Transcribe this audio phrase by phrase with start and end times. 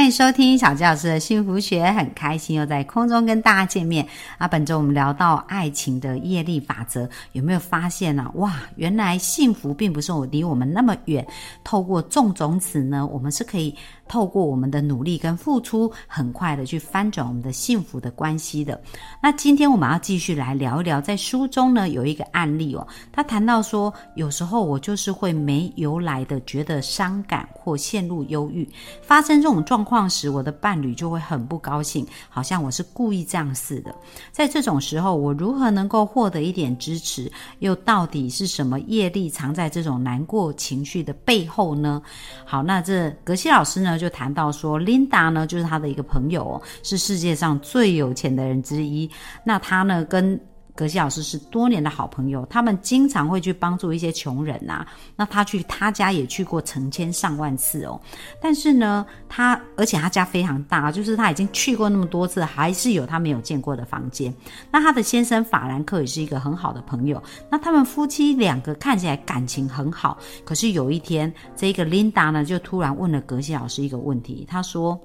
[0.00, 4.08] 欢迎收听小吉老师的幸福学，很开心又在空中跟大家见面
[4.38, 4.48] 啊！
[4.48, 11.26] 本周我们聊到爱情的业力法则，有没有发现呢、哇，原来幸福并不是我离我们那么远，
[11.62, 13.76] 透过种种子呢，我们是可以
[14.10, 18.82] 透过我们的努力跟付出，很快的去翻转我们的幸福的关系的。
[19.22, 28.68] 那今天我们要继续来聊一聊，在书中呢有一个案例哦，他谈到说，有时候我就是会没由来的觉得伤感或陷入忧郁，
[29.00, 33.94] 发生这种状况时，我的伴侣就会很不高兴，好像我是故意这样似的。
[34.32, 37.30] 在这种时候，我如何能够获得一点支持？
[37.60, 42.02] 又到底是什么业力藏在这种难过情绪的背后呢？
[42.44, 49.08] 好，那这格西老师呢就谈到说，Linda 呢就是他的一个朋友，是世界上最有钱的人之一。
[49.44, 50.40] 那他呢跟
[50.80, 58.00] 格西老师是多年的好朋友，他们经常会去帮助一些穷人呐、那他去他家也去过成千上万次哦。
[58.40, 64.34] 但是呢，他而且他家非常大，就是他已经去过那么多次，还是有他没有见过的房间。
[64.70, 70.16] 那他的先生法兰克也是一个很好的朋友，那他们夫妻两个看起来感情很好。
[70.46, 74.98] 可是有一天，这个琳达呢就突然问了格西老师一个问题，他说。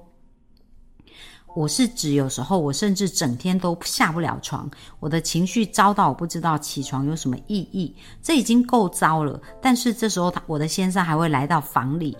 [1.56, 9.40] 我是指有时候我甚至整天都下不了床，我的情绪糟到我不知道起床有什么意义，这已经够糟了。
[9.62, 12.14] 但是这时候我的先生还会来到房里。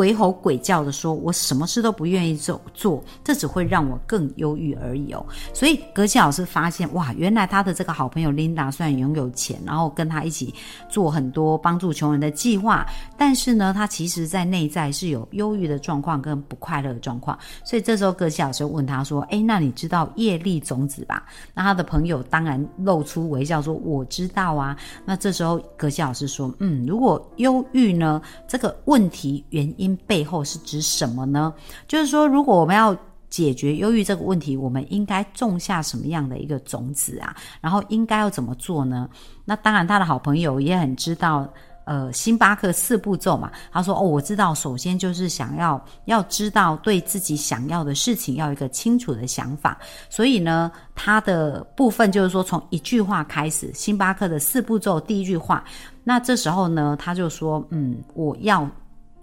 [0.00, 10.54] 鬼吼鬼叫的说：“我什么事都不愿意做，做这只会让我更忧郁而已哦。”所以格西老师发现，哇，原来他的这个好朋友 Linda 虽然拥有钱，然后跟他一起
[10.88, 12.86] 做很多帮助穷人的计划，
[13.18, 17.38] 但是呢，他其实在内在是有忧郁的状况跟不快乐的状况。
[17.62, 31.52] 所以这时候格西老师问他说：“诶，那你知道业力种子吧？”那他的朋友当然露出微笑说：“我知道啊。”那这时候格西老师说：“嗯，如果忧郁呢，这个问题原因。”背后是指什么呢？
[31.86, 32.96] 就是说，如果我们要
[33.28, 37.32] 解决忧郁这个问题，我们应该种下什么样的一个种子啊？
[37.60, 39.08] 然后应该要怎么做呢？
[39.44, 41.48] 那当然，他的好朋友也很知道，
[41.84, 43.52] 呃，星巴克四步骤嘛。
[43.70, 49.78] 他说：“哦，我知道，首先就是想要要知道对自己想要的事情要有一个清楚的想法。
[50.08, 55.62] 所以呢，他的部分就是说，从一句话开始，星巴克的四步骤第一句话。
[56.02, 58.68] 那这时候呢，他就说：嗯，我要。”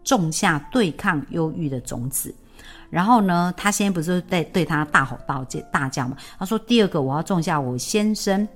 [0.08, 2.34] 种下对抗忧郁的种子，
[2.90, 6.16] 然后呢，他先不是在对他大吼大叫大叫嘛？
[6.40, 8.48] 他说：“第二个，我要种下我先生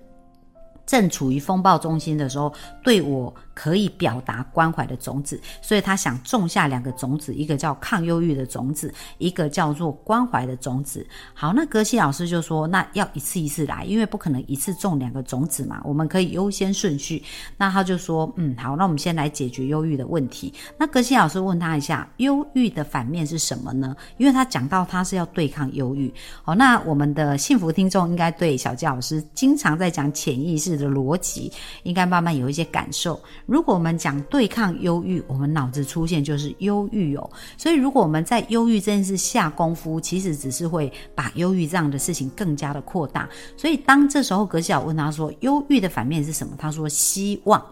[0.85, 11.05] 正处于风暴中心的时候，对我可以表达关怀的种子。”所以他想种下两个种子，一个叫抗忧郁的种子，一个叫做关怀的种子。
[11.33, 17.23] 好，那格西老师就说：“那要一次一次来，因为不可能一次种两个种子嘛，我们可以优先顺序。”
[17.57, 23.95] 那他就说：“嗯，好，那我们先来解决忧郁的问题。”那格西老师问他一下，忧郁的反面是什么呢？
[24.17, 26.13] 因为他讲到他是要对抗忧郁。
[26.43, 31.51] 好，那我们的幸福听众应该对小教老师经常在讲潜意识的逻辑，
[31.83, 33.19] 应该慢慢有一些感受。
[33.45, 37.29] 如果我们讲对抗忧郁，我们脑子出现就是忧郁哦。
[37.57, 43.27] 所以如果我们在忧郁这件事下功夫，其实只是会把忧郁这样的事情更加的扩大。
[43.57, 46.55] 所以当这时候格西老问他说，忧郁的反面是什么？
[46.57, 47.63] 他说希望。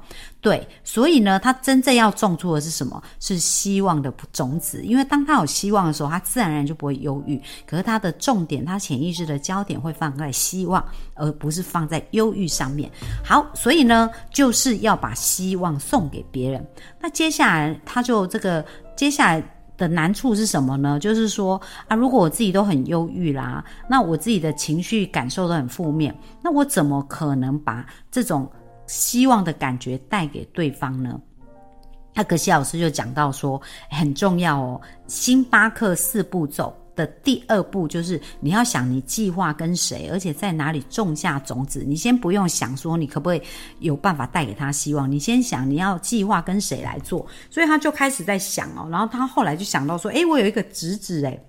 [0.42, 3.04] 对，所以呢，他真正要种出的是什么？
[3.20, 4.82] 是希望的种子。
[4.84, 7.38] 因为当他有希望的时候，他自然而然就不会忧郁。
[7.68, 10.82] 可是他的重点，他潜意识的焦点会放在希望，
[11.14, 12.90] 而不是放在忧郁上面。
[13.22, 16.68] 好，所以呢，就是要把希望送给别人。
[17.00, 18.66] 那接下来，他就这个
[18.98, 19.44] 接下来。
[19.80, 21.00] 的难处是什么呢？
[21.00, 21.56] 就是说
[21.88, 28.46] 啊，如果我自己都很忧郁啦，那我自己的情绪感受都很负面，那我怎么可能把这种
[28.88, 31.18] 希望的感觉带给对方呢？
[32.14, 36.76] 那格西老师就讲到说，很重要哦，星巴克四步骤。
[37.00, 41.86] 的第二步就是你要想你计划跟谁，而且在哪里种下种子。
[41.88, 43.42] 你先不用想说你可不可以
[43.80, 47.26] 有办法带给他希望，你先想你要计划跟谁来做。
[47.50, 51.42] 所以他就开始在想哦，然后他后来就想到说，诶，我有一个侄子诶。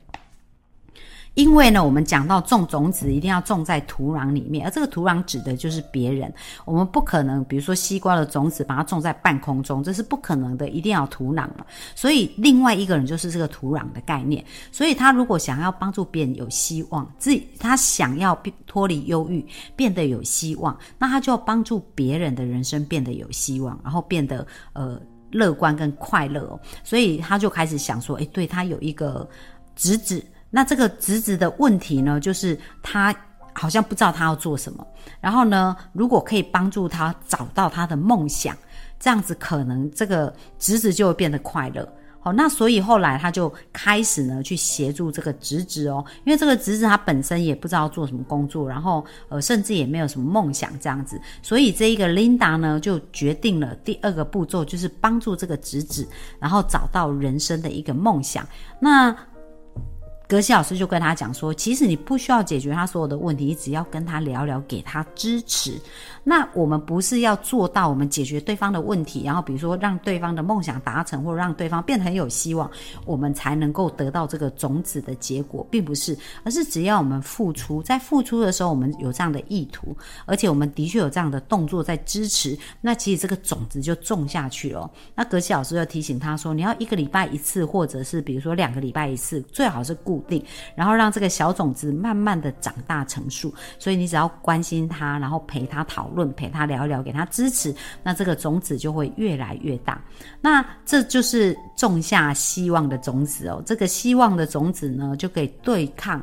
[1.34, 6.32] 因为呢，我们讲到种种子一定要种在土壤里面，而这个土壤指的就是别人。
[6.64, 11.64] 我们不可能，比如说西瓜的种子把它种在半空中，这是不可能的，一定要土壤嘛。
[11.94, 14.44] 所以另外一个人就是这个土壤的概念。
[14.72, 19.46] 所以他如果想要帮助别人有希望，自己他想要脱离忧郁，
[19.76, 25.00] 变得有希望，那他就要帮助别人的人生变得有希望，然后变得呃。
[25.32, 26.58] 乐观跟快乐哦。
[26.82, 29.28] 所以他就开始想说，哎，对他有一个
[29.76, 33.14] 侄子，那这个侄子的问题呢，就是他
[33.52, 34.86] 好像不知道他要做什么。
[35.20, 38.56] 然后呢，如果可以帮助他找到他的梦想，
[38.98, 41.88] 这样子可能这个侄子就会变得快乐。
[42.22, 56.06] 好，那所以后来他就开始呢去协助这个侄子哦，因为这个侄子他本身也不知道做什么工作，然后呃甚至也没有什么梦想这样子，所以这一个 Linda 呢就决定了第二个步骤就是帮助这个侄子，
[56.38, 58.46] 然后找到人生的一个梦想。
[58.78, 59.16] 那
[60.30, 65.74] 格西老师就跟他讲说，其实你不需要解决他所有的问题，你只要跟他聊聊，给他支持。
[66.22, 72.70] 那我们不是要做到我们解决对方的问题，然后比如说让对方的梦想达成，或者让对方变得很有希望，
[73.04, 79.96] 我们才能够得到这个种子的结果，并不是，而是只要我们付出，在付出的时候，我们有这样的意图，
[80.26, 84.88] 而且我们的确有这样的动作在支持，那其实这个种子就种下去了。
[85.16, 90.44] 那格西老师又提醒他说，你要一个礼拜一次，或者是比如说两个礼拜一次，最好是固定，
[90.74, 93.52] 然后让这个小种子慢慢的长大成熟。
[93.78, 100.02] 所以你只要关心他，然后陪他讨论，陪他聊一聊，给他支持，那这个种子就会越来越大。
[100.40, 103.62] 那这就是种下希望的种子哦。
[103.64, 106.22] 这个希望的种子呢，就可以对抗。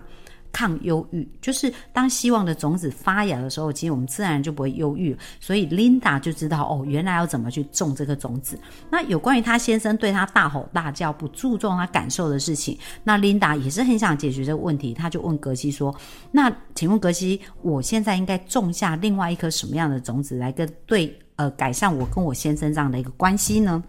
[0.51, 5.15] 抗忧郁，就是当希望的种子发芽的时候，其实我们自然就不会忧郁。
[5.39, 8.57] 所以 Linda 就知道哦，原来要怎么去种这个种子。
[8.89, 14.93] 那有关于他先生对他大吼大叫、不注重他感受的事情，那 Linda 也是很想解决这个问题。
[14.93, 15.95] 他就问格西说
[16.31, 23.83] ：“那请问格西，我现在应该种下另外一颗什么样的种子来跟对呃改善我跟我先生这样的一个关系呢？”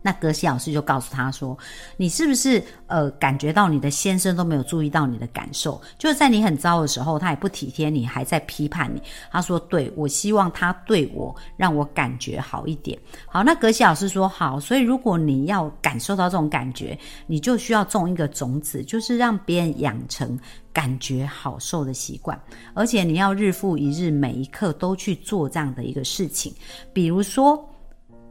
[0.00, 1.56] 那格西老师就告诉他说
[1.98, 5.80] ：“你是不是呃感觉到你的先生都没有注意到你的感受？
[5.98, 16.96] 就是在你很糟的时候，他也不体贴你，还在批判你。”他说：“对，我希望他对我让我感觉好一点。”好，那格西老师说：“好，所以如果你要感受到这种感觉，
[17.26, 20.38] 你就需要种一个种子，就是让别人养成
[20.72, 22.40] 感觉好受的习惯，
[22.72, 26.54] 而且你要日复一日，每一刻都去做这样的一个事情，
[26.92, 27.62] 比如说。”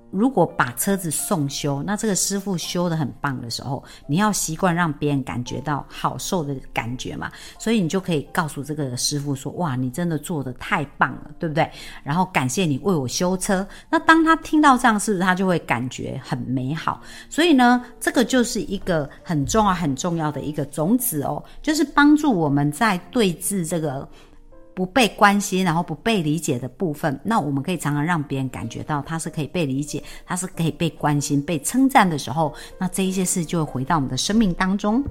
[0.09, 11.69] 如果把车子送修，那这个师傅修的很棒的时候，你要习惯让别人感觉到好受的感觉嘛，所以你就可以告诉这个师傅说：“哇，你真的做的太棒了，对不对？”
[12.04, 13.68] 然后感谢你为我修车。
[13.89, 17.01] 那当他听到这样，是不是他就会感觉很美好？
[17.30, 24.07] 所以呢，这个就是一个很重要、很重要的一个种子哦，就是帮助我们在对峙这个。
[24.77, 35.03] 不被关心，然后不被理解的部分，那我们可以常常让别人感觉到他是可以被理解，他是可以被关心、被称赞的时候，那这一些事就会回到我们的生命当中。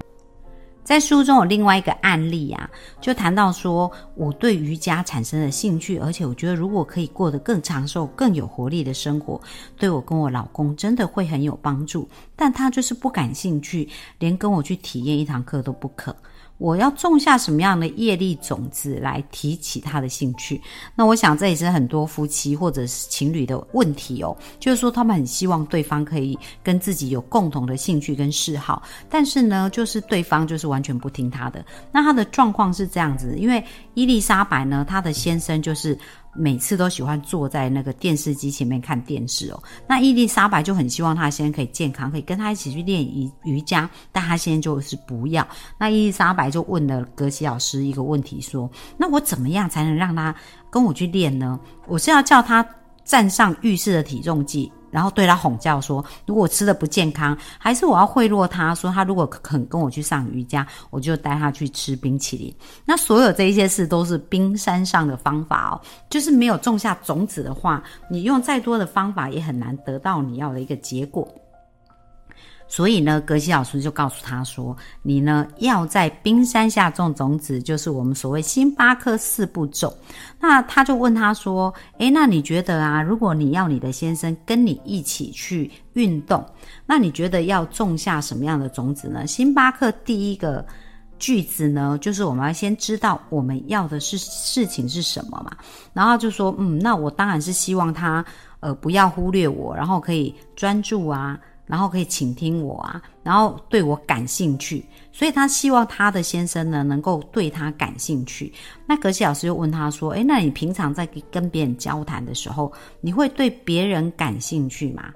[0.85, 2.69] 在书中有另外一个案例啊，
[3.01, 9.41] 就谈到说我对瑜伽产生了兴趣，而且我觉得如果可以过得更长寿、更有活力的生活，
[9.77, 12.07] 对我跟我老公真的会很有帮助。
[12.37, 16.15] 但他就是不感兴趣，连跟我去体验一堂课都不可。
[16.57, 20.61] 我要种下什么样的业力种子来提起他的兴趣？
[20.95, 24.35] 那我想这也是很多夫妻或者是情侣的问题哦。
[24.59, 31.63] 就是说，他们很希望对方可以跟自己有共同的兴趣跟嗜好，但是呢，就是对方就是完全不听他的。
[31.91, 33.63] 那他的状况是这样子，因为
[33.93, 35.97] 伊丽莎白呢，她的先生就是。
[36.37, 39.63] 每次都喜欢坐在那个电视机前面看电视哦。
[39.87, 45.45] 那伊丽莎白就很希望她现在可以健康，可以跟他一起去练瑜瑜伽，但她现在就是不要。
[45.79, 50.33] 那伊丽莎白就问了格西老师一个问题，说：“那我怎么样才能让他
[50.69, 51.59] 跟我去练呢？
[51.87, 52.63] 我是要叫他
[53.03, 62.53] 站上浴室的体重计？”然后对他哄叫说：“如果我吃的不健康，还是我要贿赂他说，他如果肯跟我去上瑜伽，我就带他去吃冰淇淋。
[62.85, 71.27] 那所有这一些事都是冰山上的方法哦，就是没有种下种子的话，你用再多的方法也很难得到你要的一个结果。”
[72.69, 79.95] 所以呢，格西老师就告诉他说：“你呢要在冰山下种种子，就是我们所谓星巴克四步骤。”
[80.37, 86.45] 那他就问他说：“诶，那你觉得啊，如果你要你的先生跟你一起去运动，
[86.85, 90.65] 那你觉得要种下什么样的种子呢？”星巴克第一个
[91.17, 95.55] 句子呢，就是我们要先知道我们要的是事情是什么嘛。
[95.93, 98.23] 然后就说：“嗯，那我当然是希望他
[98.59, 108.51] 呃不要忽略我，然后可以专注啊。”然后可以倾听我啊，然后对我感兴趣，所以他希望他的先生呢能够对他感兴趣。
[108.85, 112.71] 那格西老师又问他说：“诶，那你平常在跟别人交谈的时候，
[113.01, 115.11] 你会对别人感兴趣吗？”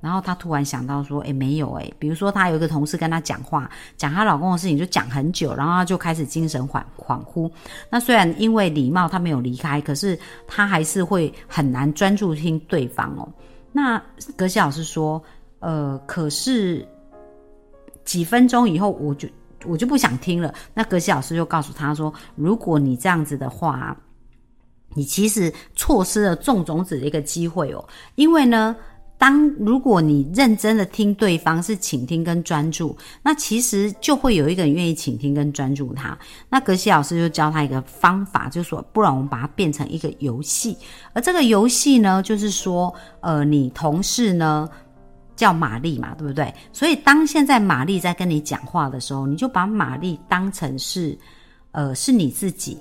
[0.00, 7.50] 然后他突然想到说：“诶，没有诶，比如说他有一个同事跟他讲话，讲她老公的事情就讲很久，然后他就开始精神恍恍惚。
[7.88, 13.26] 那虽然因为礼貌他没有离开，可是他还是会很难专注听对方哦。”
[13.72, 13.98] 那
[14.36, 15.20] 格西老师说，
[15.64, 16.86] 呃，可是
[18.04, 19.26] 几分钟以后，我就
[19.64, 20.52] 我就不想听了。
[20.74, 23.96] 那格西老师就告诉他说，如果你这样子的话，
[24.94, 28.76] 你其实错失了种种子的一个机会哦，因为呢。
[29.16, 36.18] 当如果你认真的听对方是倾听跟专注，那其实就会有一个人愿意倾听跟专注他。
[36.50, 40.76] 那格西老师就教他一个方法，就说，不然我们把它变成一个游戏。
[41.12, 44.68] 而这个游戏呢，就是说，呃，你同事呢
[45.36, 46.52] 叫玛丽嘛，对不对？
[46.72, 51.18] 所以当现在玛丽在跟你讲话的时候，你就把玛丽当成是，
[51.72, 52.78] 呃，是你自己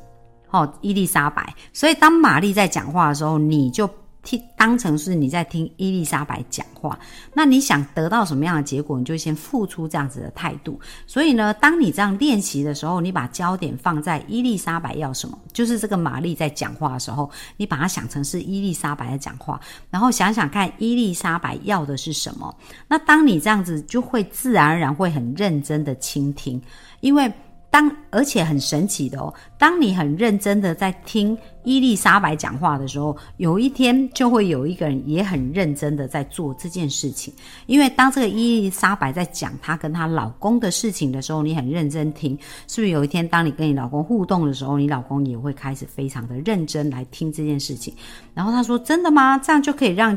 [0.52, 1.54] 哦，伊丽莎白。
[1.72, 3.90] 所以当玛丽在讲话的时候，你就。
[4.24, 6.98] 听当成是你在听伊丽莎白讲话，
[7.34, 10.80] 那你想得到什么样的结果，你就先付出这样子的态度。
[11.06, 22.56] 所以呢，当你这样练习的时候，你把焦点放在伊丽莎白要什么，就是这个玛丽在讲话的时候，你把它想成是伊丽莎白在讲话，然后想想看伊丽莎白要的是什么。
[22.88, 26.62] 那当你这样子，就会自然而然会很认真的倾听，
[27.02, 27.32] 因为。
[27.74, 37.34] 当而且很神奇的哦，当你很认真的在听伊丽莎白讲话的时候，有一天就会有一个人也很认真的在做这件事情。
[37.66, 42.38] 因为当这个伊丽莎白在讲她跟她老公的事情的时候，你很认真听，
[42.68, 47.92] 是不是有一天当你跟你老公互动的时候，你老公也会开始非常的认真来听这件事情？
[48.36, 49.36] 然后他说：“真的吗？
[49.40, 50.16] 这样就可以让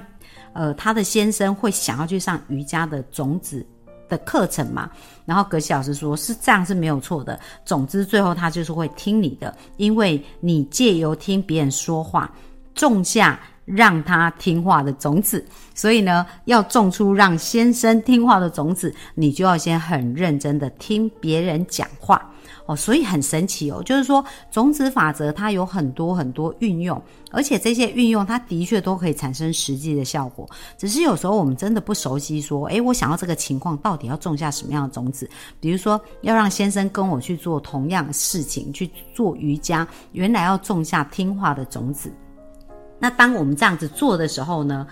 [0.52, 3.66] 呃他的先生会想要去上瑜伽的种子。”
[4.08, 4.90] 的课程嘛，
[5.25, 7.38] 然后葛西老师说是这样是没有错的。
[7.64, 12.30] 总之，最后他就是会听你的，因为你借由听别人说话，
[12.75, 15.44] 种下让他听话的种子。
[15.75, 22.30] 所以呢，要种出让先生听话的种子，你就要先很认真的听别人讲话。
[22.66, 30.49] 哦，所以很神奇哦，就是说种子法则它有很多很多运用，而且这些运用它的确都可以产生实际的效果。
[30.76, 35.28] 只是有时候我们真的不熟悉，说，诶，我想要这个情况到底要种下什么样的种子？
[35.61, 42.12] 比如说要让先生跟我去做同样事情，去做瑜伽，原来要种下听话的种子。
[42.99, 44.87] 那当我们这样子做的时候呢？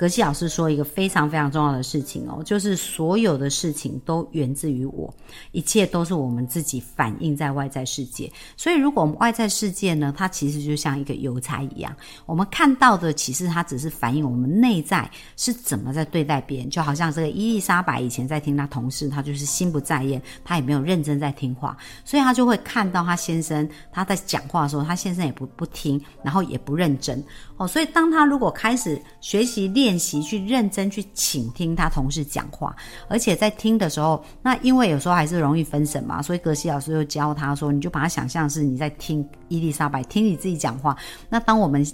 [0.00, 5.12] 格西老师说一个非常非常重要的事情哦，就是所有的事情都源自于我，
[5.52, 8.32] 一切都是我们自己反映在外在世界。
[8.56, 16.70] 所以，如果我们外在世界呢，它其实就像一个邮差一样，我们看到的其实它只是反映我们内在是怎么在对待别人。
[16.70, 21.76] 就好像这个伊丽莎白以前在听她同事，她就是心不在焉，她也没有认真在听话，
[22.06, 27.22] 所以她就会看到她先生他在讲话的时候，她先生也不不听，然后也不认真
[27.58, 27.68] 哦。
[27.68, 29.89] 所以，当她如果开始学习练。
[29.90, 32.74] 练习去认真去倾听他同事讲话，
[33.08, 40.96] 而且在听的时候，那因为有时候还是容易分神嘛，所以格西老师又教他说，你就把它想象是你在听伊丽莎白听你自己讲话。
[41.28, 41.84] 那当我们。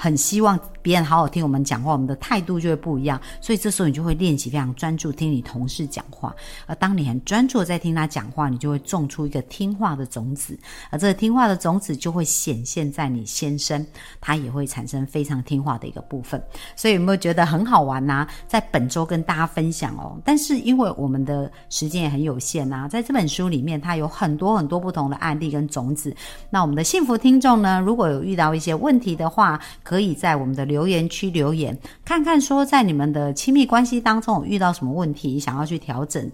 [0.00, 3.20] 很希望别人好好听我们讲话，我们的态度就会不一样。
[3.38, 6.34] 所以这时候你就会练习非常专注听你同事讲话。
[6.64, 10.58] 而当你很专注在听他讲话，你就会种出一个听话的种子。
[10.88, 13.86] 而这个听话的种子就会显现在你先生，
[14.22, 16.42] 他也会产生非常听话的一个部分。
[16.74, 18.26] 所以有没有觉得很好玩呢？
[18.48, 20.18] 在本周跟大家分享哦。
[20.24, 26.16] 但是因为我们的时间也很有限呐，在这本书里面，它有很多很多不同的案例跟种子。
[26.48, 36.30] 那我们的幸福听众呢，如果有遇到一些问题的话，可以在我们的留言区留言，看看说在你们的亲密关系当中有遇到什么问题，想要去调整，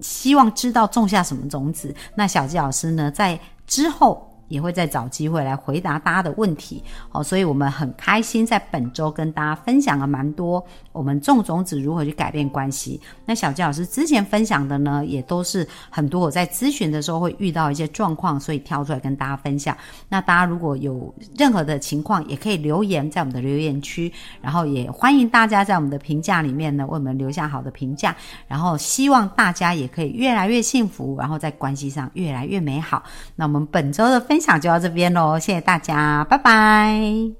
[0.00, 1.94] 希望知道种下什么种子。
[2.16, 4.35] 那小鸡老师呢，在之后。
[4.48, 13.00] 也会再找机会来回答大家的问题，好，所以我们很开心在本周跟大家分享了蛮多我们种种子如何去改变关系。
[13.24, 19.76] 那小杰老师之前分享的呢，也都是很多我在咨询的时候会遇到一些状况，所以挑出来跟大家分享。
[20.08, 28.14] 那大家如果有任何的情况，也可以留言在我们的留言区，然后也欢迎大家在我们的评价里面呢为我们留下好的评价，
[28.46, 33.02] 然后希望大家也可以越来越幸福，然后在关系上越来越美好。
[33.34, 34.35] 那我们本周的分。
[34.36, 37.32] 分享就到这边喽，谢谢大家，拜拜。